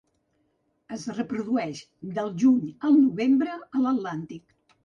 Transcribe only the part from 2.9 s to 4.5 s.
al novembre a l'Atlàntic.